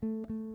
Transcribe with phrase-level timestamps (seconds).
[0.00, 0.47] you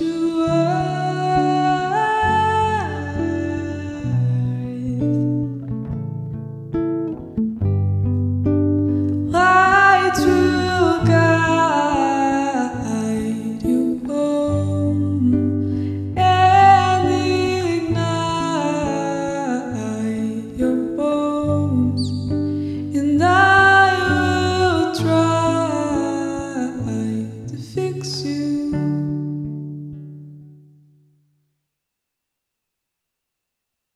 [0.00, 0.99] you are.